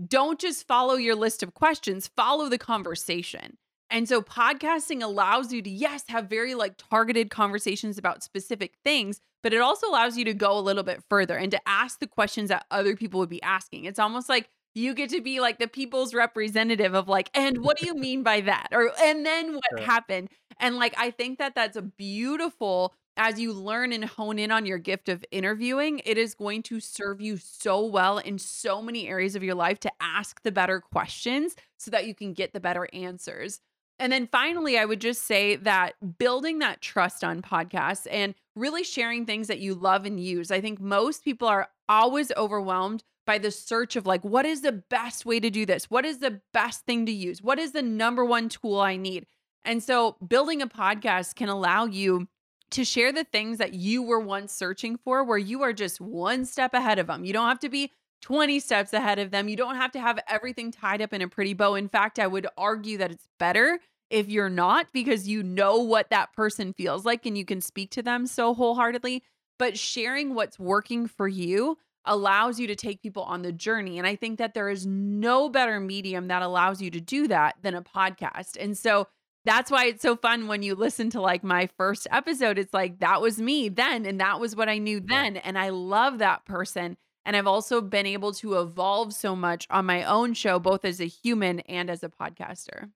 [0.05, 3.57] don't just follow your list of questions, follow the conversation.
[3.93, 9.21] And so podcasting allows you to, yes, have very like targeted conversations about specific things,
[9.43, 12.07] but it also allows you to go a little bit further and to ask the
[12.07, 13.85] questions that other people would be asking.
[13.85, 17.77] It's almost like you get to be like the people's representative of like, and what
[17.77, 18.69] do you mean by that?
[18.71, 19.85] Or, and then what Yeah.
[19.85, 20.29] happened?
[20.59, 24.65] And like, I think that that's a beautiful, as you learn and hone in on
[24.65, 29.07] your gift of interviewing, it is going to serve you so well in so many
[29.07, 32.59] areas of your life to ask the better questions so that you can get the
[32.59, 33.59] better answers.
[33.99, 38.83] And then finally, I would just say that building that trust on podcasts and really
[38.83, 40.51] sharing things that you love and use.
[40.51, 44.71] I think most people are always overwhelmed by the search of like, what is the
[44.71, 45.89] best way to do this?
[45.89, 47.41] What is the best thing to use?
[47.41, 49.25] What is the number one tool I need?
[49.63, 52.27] And so building a podcast can allow you
[52.71, 56.43] to share the things that you were once searching for, where you are just one
[56.43, 57.23] step ahead of them.
[57.23, 57.91] You don't have to be
[58.23, 59.49] 20 steps ahead of them.
[59.49, 61.75] You don't have to have everything tied up in a pretty bow.
[61.75, 66.09] In fact, I would argue that it's better if you're not because you know what
[66.09, 69.23] that person feels like and you can speak to them so wholeheartedly.
[69.59, 73.97] But sharing what's working for you allows you to take people on the journey.
[73.97, 77.55] And I think that there is no better medium that allows you to do that
[77.61, 78.57] than a podcast.
[78.59, 79.07] And so
[79.45, 82.57] that's why it's so fun when you listen to like my first episode.
[82.57, 85.35] It's like that was me then, and that was what I knew then.
[85.37, 86.95] And I love that person.
[87.25, 90.99] And I've also been able to evolve so much on my own show, both as
[90.99, 92.91] a human and as a podcaster.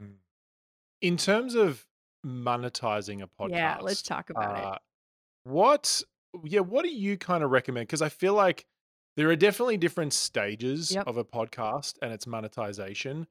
[0.00, 0.16] Mm.
[1.00, 1.86] In terms of
[2.26, 4.64] monetizing a podcast, Yeah, let's talk about it.
[4.64, 4.78] uh,
[5.44, 6.02] what,
[6.44, 7.86] yeah, what do you kind of recommend?
[7.86, 8.66] Because I feel like
[9.16, 11.06] there are definitely different stages Yep.
[11.06, 13.26] of a podcast and its monetization.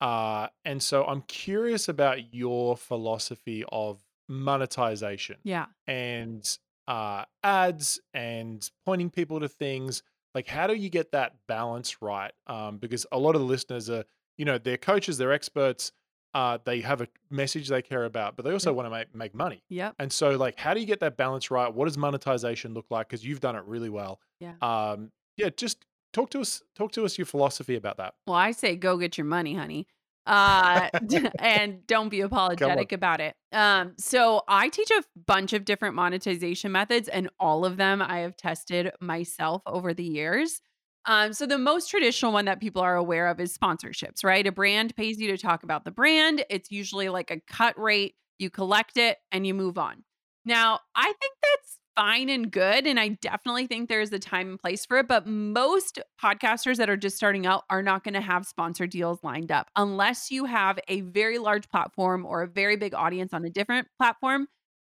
[0.00, 5.66] Uh, and so I'm curious about your philosophy of monetization Yeah.
[5.86, 10.02] and uh, ads and pointing people to things.
[10.34, 12.32] Like, how do you get that balance right?
[12.46, 14.04] Um, because a lot of the listeners are,
[14.36, 15.92] you know, they're coaches, they're experts,
[16.34, 19.34] uh, they have a message they care about, but they also want to make, make
[19.34, 19.62] money.
[19.68, 19.92] Yeah.
[20.00, 21.72] And so, like, how do you get that balance right?
[21.72, 23.08] What does monetization look like?
[23.08, 24.20] Because you've done it really well.
[24.40, 24.54] Yeah.
[24.60, 26.62] Um, yeah, just talk to us.
[26.74, 28.14] Talk to us your philosophy about that.
[28.26, 29.86] Well, I say go get your money, honey.
[30.26, 30.88] Uh
[31.38, 33.34] and don't be apologetic about it.
[33.52, 38.20] Um so I teach a bunch of different monetization methods and all of them I
[38.20, 40.60] have tested myself over the years.
[41.06, 44.46] Um so the most traditional one that people are aware of is sponsorships, right?
[44.46, 46.44] A brand pays you to talk about the brand.
[46.48, 50.04] It's usually like a cut rate, you collect it and you move on.
[50.46, 52.86] Now, I think that's fine and good.
[52.86, 55.08] And I definitely think there's a time and place for it.
[55.08, 59.22] But most podcasters that are just starting out are not going to have sponsor deals
[59.22, 63.44] lined up unless you have a very large platform or a very big audience on
[63.44, 64.48] a different platform.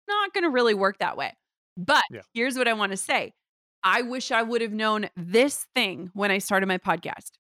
[0.09, 1.33] Not going to really work that way.
[1.77, 2.21] But Yeah.
[2.35, 3.33] here's what I want to say
[3.83, 7.33] I wish I would have known this thing when I started my podcast.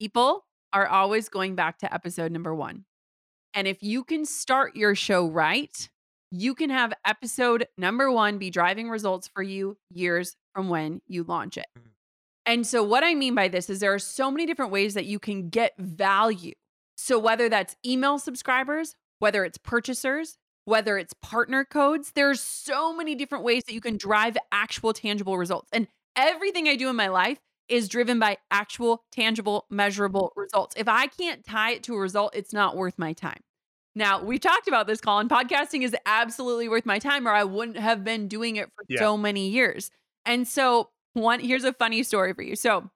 [0.00, 2.84] People are always going back to episode number one.
[3.54, 5.88] And if you can start your show right,
[6.30, 11.24] you can have episode number one be driving results for you years from when you
[11.24, 11.66] launch it.
[11.76, 11.92] Mhm.
[12.46, 15.06] And so, what I mean by this is there are so many different ways that
[15.06, 16.54] you can get value.
[16.96, 23.14] So, whether that's email subscribers, whether it's purchasers, whether it's partner codes, there's so many
[23.14, 25.68] different ways that you can drive actual tangible results.
[25.72, 27.38] And everything I do in my life
[27.68, 30.74] is driven by actual, tangible, measurable results.
[30.78, 33.40] If I can't tie it to a result, it's not worth my time.
[33.94, 35.28] Now, we've talked about this, Colin.
[35.28, 39.00] Podcasting is absolutely worth my time, or I wouldn't have been doing it for Yeah.
[39.00, 39.90] so many years.
[40.24, 42.54] And so, one here's a funny story for you.
[42.54, 42.90] So,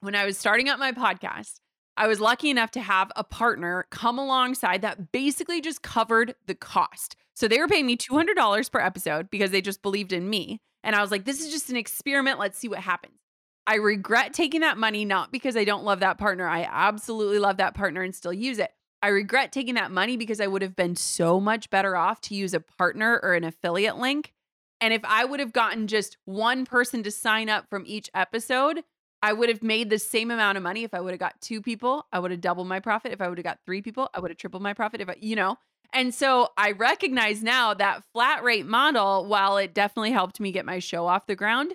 [0.00, 1.60] when I was starting up my podcast,
[1.96, 6.54] I was lucky enough to have a partner come alongside that basically just covered the
[6.54, 7.16] cost.
[7.34, 10.60] So they were paying me $200 per episode because they just believed in me.
[10.82, 12.38] And I was like, this is just an experiment.
[12.38, 13.18] Let's see what happens.
[13.66, 16.48] I regret taking that money, not because I don't love that partner.
[16.48, 18.72] I absolutely love that partner and still use it.
[19.02, 22.34] I regret taking that money because I would have been so much better off to
[22.34, 24.32] use a partner or an affiliate link.
[24.80, 28.84] And if I would have gotten just one person to sign up from each episode,
[29.22, 31.60] I would have made the same amount of money if I would have got two
[31.60, 32.06] people.
[32.12, 33.12] I would have doubled my profit.
[33.12, 35.00] If I would have got three people, I would have tripled my profit.
[35.00, 35.58] If I, you know,
[35.92, 40.64] and so I recognize now that flat rate model, while it definitely helped me get
[40.64, 41.74] my show off the ground,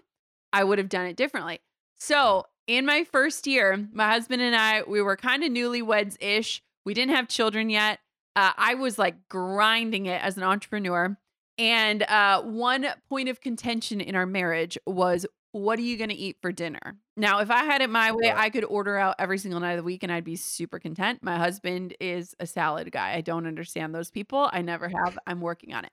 [0.52, 1.60] I would have done it differently.
[2.00, 6.62] So in my first year, my husband and I, we were kind of newlyweds ish.
[6.88, 8.00] We didn't have children yet.
[8.38, 11.18] Uh, I was like grinding it as an entrepreneur.
[11.58, 16.16] And uh, one point of contention in our marriage was what are you going to
[16.16, 16.96] eat for dinner?
[17.18, 19.78] Now, if I had it my way, I could order out every single night of
[19.80, 21.20] the week and I'd be super content.
[21.22, 23.16] My husband is a salad guy.
[23.16, 24.50] I don't understand those people.
[24.54, 25.20] I never have.
[25.28, 25.92] I'm working on it.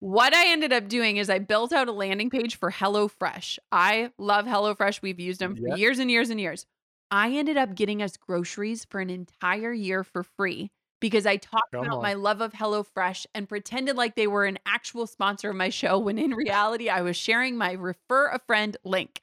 [0.00, 3.58] What I ended up doing is I built out a landing page for HelloFresh.
[3.70, 5.02] I love HelloFresh.
[5.02, 5.74] We've used them for Yeah.
[5.74, 6.64] years and years and years.
[7.10, 11.72] I ended up getting us groceries for an entire year for free because I talked
[11.72, 12.02] Come about on.
[12.02, 15.98] my love of HelloFresh and pretended like they were an actual sponsor of my show
[15.98, 19.20] when in reality I was sharing my refer a friend link.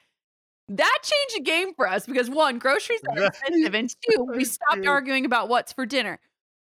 [0.67, 4.86] That changed the game for us because one, groceries are expensive, and two, we stopped
[4.88, 6.19] arguing about what's for dinner.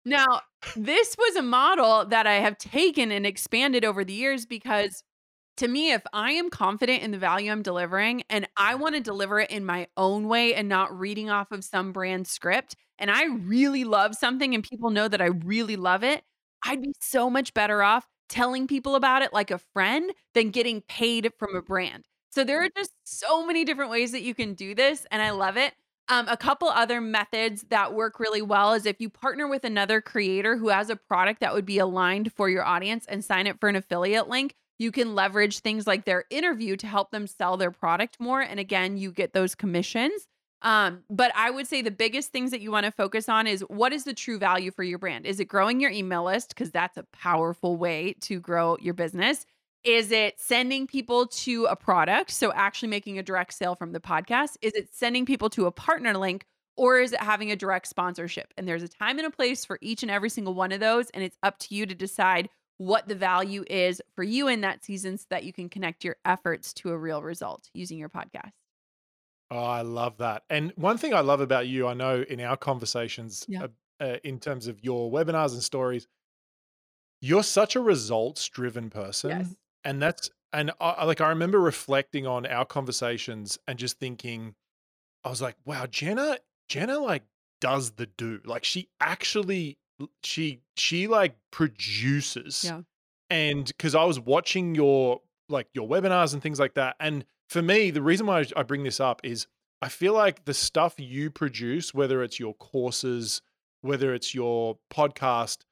[0.06, 0.40] Now,
[0.74, 5.04] this was a model that I have taken and expanded over the years because
[5.56, 9.00] to me, if I am confident in the value I'm delivering and I want to
[9.00, 13.10] deliver it in my own way and not reading off of some brand script, and
[13.10, 16.22] I really love something and people know that I really love it,
[16.64, 20.82] I'd be so much better off telling people about it like a friend than getting
[20.82, 22.04] paid from a brand.
[22.30, 25.30] So there are just so many different ways that you can do this, and I
[25.30, 25.74] love it.
[26.08, 30.00] Um, a couple other methods that work really well is if you partner with another
[30.00, 33.60] creator who has a product that would be aligned for your audience and sign it
[33.60, 37.58] for an affiliate link, you can leverage things like their interview to help them sell
[37.58, 38.40] their product more.
[38.40, 40.26] And again, you get those commissions.
[40.62, 43.60] Um, but I would say the biggest things that you want to focus on is
[43.68, 45.26] what is the true value for your brand?
[45.26, 46.48] Is it growing your email list?
[46.48, 49.44] Because that's a powerful way to grow your business.
[49.84, 52.30] Is it sending people to a product?
[52.30, 54.56] So actually making a direct sale from the podcast?
[54.62, 56.46] Is it sending people to a partner link?
[56.78, 58.54] Or is it having a direct sponsorship?
[58.56, 61.10] And there's a time and a place for each and every single one of those.
[61.10, 62.48] And it's up to you to decide
[62.80, 66.16] what the value is for you in that season so that you can connect your
[66.24, 68.52] efforts to a real result using your podcast.
[69.50, 70.44] Oh, I love that.
[70.48, 73.64] And one thing I love about you, I know in our conversations Yeah.
[73.64, 73.68] uh,
[74.02, 76.06] uh, in terms of your webinars and stories,
[77.20, 79.30] you're such a results driven person.
[79.30, 79.56] Yes.
[79.84, 84.54] And that's, and I, I- like, I remember reflecting on our conversations and just thinking,
[85.22, 87.24] I was like, wow, Jenna, Jenna like
[87.60, 88.40] does the do.
[88.46, 89.76] Like, she actually,
[90.22, 92.82] she, she like produces Yeah.
[93.28, 97.60] and because I was watching your like your webinars and things like that, and for
[97.62, 99.46] me, the reason why I bring this up is
[99.82, 103.42] I feel like the stuff you produce, whether it's your courses,
[103.80, 105.62] whether it's your podcast,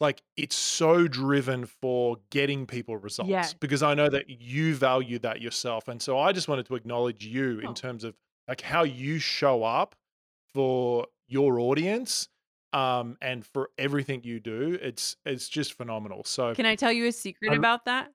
[0.00, 3.54] like it's so driven for getting people results Yes.
[3.54, 7.24] because I know that you value that yourself, and so I just wanted to acknowledge
[7.24, 7.68] you Oh.
[7.68, 8.16] in terms of
[8.48, 9.94] like how you show up
[10.52, 12.28] for your audience
[12.72, 17.06] um and for everything you do it's it's just phenomenal so Can I tell you
[17.06, 18.12] a secret I'm- about that?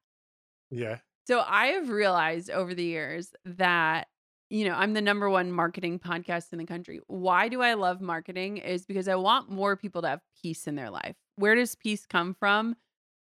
[0.72, 0.98] yeah
[1.28, 4.08] So I have realized over the years that
[4.52, 7.00] you know, I'm the number one marketing podcast in the country.
[7.08, 10.76] Why do I love marketing is because I want more people to have peace in
[10.76, 11.16] their life.
[11.38, 12.76] Where does peace come from?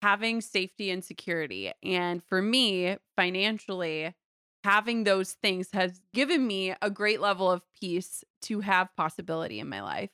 [0.00, 1.72] Having safety and security.
[1.82, 4.14] And for me, financially,
[4.62, 9.68] having those things has given me a great level of peace to have possibility in
[9.68, 10.10] my life.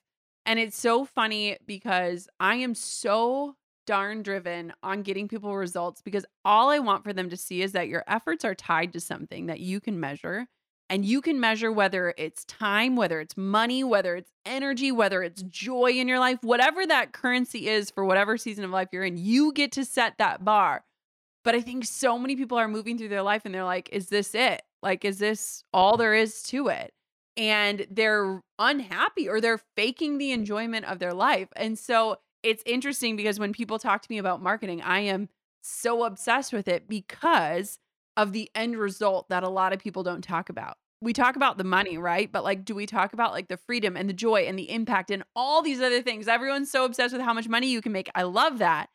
[0.46, 6.24] And it's so funny because I am so darn driven on getting people results because
[6.44, 9.46] all I want for them to see is that your efforts are tied to something
[9.46, 10.46] that you can measure.
[10.90, 15.42] And you can measure whether it's time, whether it's money, whether it's energy, whether it's
[15.42, 19.16] joy in your life, whatever that currency is for whatever season of life you're in,
[19.16, 20.84] you get to set that bar.
[21.42, 24.08] But I think so many people are moving through their life and they're like, is
[24.08, 24.62] this it?
[24.82, 26.92] Like, is this all there is to it?
[27.36, 31.48] And they're unhappy or they're faking the enjoyment of their life.
[31.56, 35.28] And so it's interesting because when people talk to me about marketing, I am
[35.62, 37.78] so obsessed with it because
[38.16, 40.76] of the end result that a lot of people don't talk about.
[41.00, 42.30] We talk about the money, right?
[42.30, 45.10] But like, do we talk about like the freedom and the joy and the impact
[45.10, 46.28] and all these other things?
[46.28, 48.08] Everyone's so obsessed with how much money you can make.
[48.14, 48.88] I love that.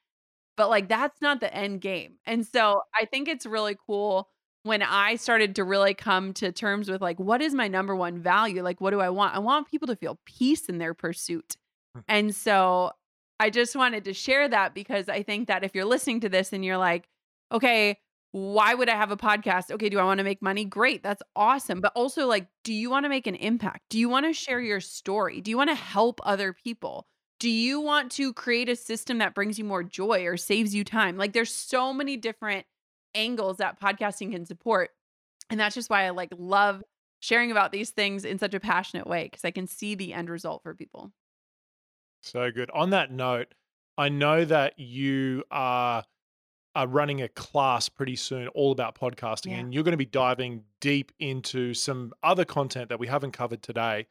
[0.55, 2.15] But like, that's not the end game.
[2.25, 4.29] And so I think it's really cool
[4.69, 8.19] when I started to really come to terms with like, what is my number one
[8.19, 8.63] value?
[8.63, 9.35] Like, what do I want?
[9.35, 11.57] I want people to feel peace in their pursuit.
[11.93, 12.01] Hmm.
[12.07, 12.91] And so
[13.39, 16.53] I just wanted to share that because I think that if you're listening to this
[16.53, 17.09] and you're like,
[17.51, 17.97] okay,
[18.31, 19.71] why would I have a podcast?
[19.71, 20.63] Okay, do I want to make money?
[20.63, 21.81] Great, that's awesome.
[21.81, 23.81] But also, like, do you want to make an impact?
[23.89, 25.41] Do you want to share your story?
[25.41, 27.07] Do you want to help other people?
[27.39, 30.83] Do you want to create a system that brings you more joy or saves you
[30.83, 31.17] time?
[31.17, 32.67] Like, there's so many different
[33.15, 34.91] angles that podcasting can support.
[35.49, 36.83] And that's just why I like love
[37.21, 40.29] sharing about these things in such a passionate way because I can see the end
[40.29, 41.11] result for people.
[42.21, 42.69] So good.
[42.71, 43.53] On that note,
[43.97, 46.03] I know that you are
[46.75, 49.57] are running a class pretty soon all about podcasting Yeah.
[49.57, 53.63] and you're going to be diving deep into some other content that we haven't covered
[53.63, 54.05] today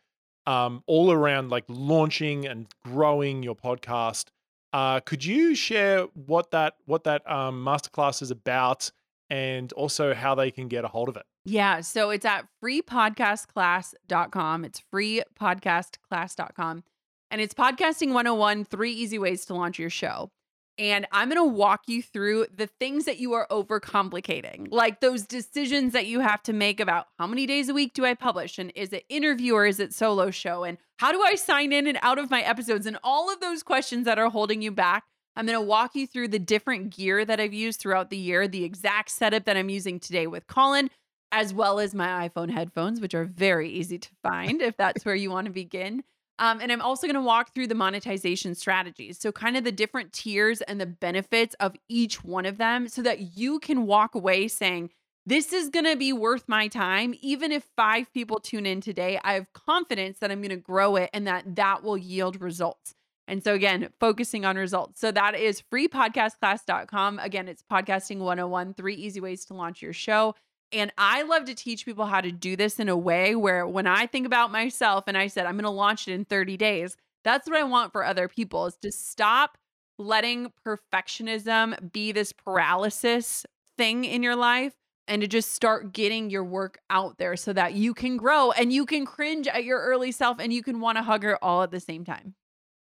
[0.44, 4.26] um, all around like launching and growing your podcast
[4.72, 8.90] uh, could you share what that what that um, masterclass is about
[9.30, 11.80] and also how they can get a hold of it Yeah.
[11.80, 14.64] So it's at freepodcastclass.com.
[14.64, 16.84] It's freepodcastclass.com.
[17.30, 20.30] And it's podcasting 101 three easy ways to launch your show.
[20.78, 25.26] And I'm going to walk you through the things that you are overcomplicating, like those
[25.26, 28.58] decisions that you have to make about how many days a week do I publish?
[28.58, 30.62] And is it interview or is it solo show?
[30.62, 32.86] And how do I sign in and out of my episodes?
[32.86, 35.04] And all of those questions that are holding you back.
[35.36, 38.48] I'm going to walk you through the different gear that I've used throughout the year,
[38.48, 40.90] the exact setup that I'm using today with Colin,
[41.30, 45.14] as well as my iPhone headphones, which are very easy to find if that's where
[45.14, 46.02] you want to begin.
[46.38, 49.18] Um, and I'm also going to walk through the monetization strategies.
[49.18, 53.02] So, kind of the different tiers and the benefits of each one of them so
[53.02, 54.90] that you can walk away saying,
[55.26, 57.14] this is going to be worth my time.
[57.20, 60.96] Even if five people tune in today, I have confidence that I'm going to grow
[60.96, 62.94] it and that that will yield results.
[63.26, 65.00] And so, again, focusing on results.
[65.00, 67.18] So, that is freepodcastclass.com.
[67.18, 70.34] Again, it's podcasting 101, three easy ways to launch your show.
[70.72, 73.86] And I love to teach people how to do this in a way where when
[73.86, 76.96] I think about myself and I said, I'm going to launch it in 30 days,
[77.24, 79.56] that's what I want for other people is to stop
[79.98, 83.44] letting perfectionism be this paralysis
[83.76, 84.74] thing in your life
[85.08, 88.72] and to just start getting your work out there so that you can grow and
[88.72, 91.62] you can cringe at your early self and you can want to hug her all
[91.62, 92.34] at the same time.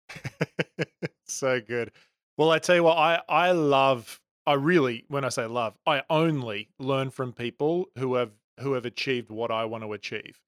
[1.26, 1.92] so good.
[2.38, 6.04] Well, I tell you what, I I love I really when I say love, I
[6.10, 10.40] only learn from people who have who have achieved what I want to achieve.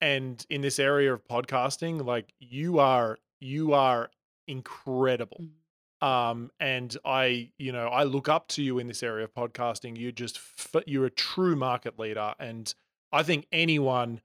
[0.00, 4.10] And in this area of podcasting, like you are you are
[4.46, 5.38] incredible.
[5.40, 6.06] Mm-hmm.
[6.06, 9.98] Um, and I, you know, I look up to you in this area of podcasting.
[9.98, 10.38] You're just
[10.86, 12.72] you're a true market leader, and
[13.12, 14.20] I think anyone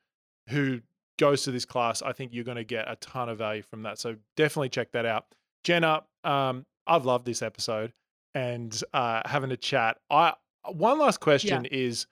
[0.49, 0.81] who
[1.17, 3.83] goes to this class, I think you're going to get a ton of value from
[3.83, 3.99] that.
[3.99, 5.25] So definitely check that out.
[5.63, 7.93] Jenna, um, I've loved this episode
[8.33, 9.97] and uh, having a chat.
[10.09, 10.33] I
[10.71, 11.77] one last question yeah.
[11.77, 12.07] is: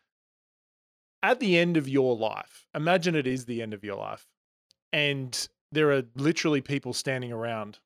[1.23, 4.27] at the end of your life, imagine it is the end of your life,
[4.93, 7.79] and there are literally people standing around,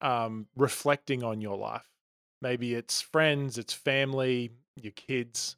[0.00, 1.88] um, reflecting on your life.
[2.40, 5.56] Maybe it's friends, it's family, your kids,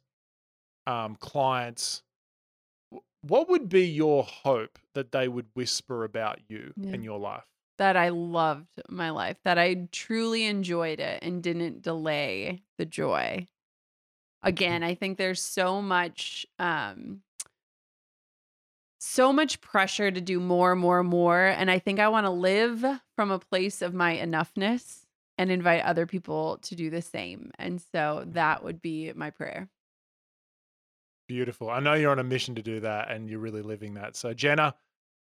[0.87, 2.03] um, clients
[3.21, 6.93] what would be your hope that they would whisper about you yeah.
[6.93, 7.45] in your life?
[7.81, 13.47] That I loved my life, that I truly enjoyed it and didn't delay the joy.
[14.45, 14.47] Mm.
[14.47, 17.23] Again, I think there's so much um
[18.99, 21.47] so much pressure to do more, more, more.
[21.47, 25.07] And I think I want to live from a place of my enoughness
[25.39, 27.49] and invite other people to do the same.
[27.57, 29.69] And so that would be my prayer.
[31.27, 31.71] Beautiful.
[31.71, 34.15] I know you're on a mission to do that and you're really living that.
[34.15, 34.75] So, Jenna,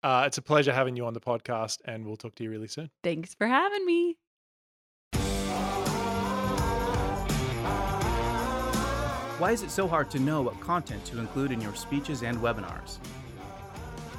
[0.03, 2.69] uh, it's a pleasure having you on the podcast and we'll talk to you really
[2.69, 2.91] soon.
[3.03, 4.17] Thanks for having me.
[9.39, 12.37] Why is it so hard to know what content to include in your speeches and
[12.39, 12.99] webinars?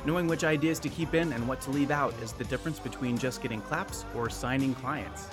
[0.04, 3.20] Knowing which ideas to keep in and what to leave out is the difference between
[3.20, 5.28] just getting claps or signing clients.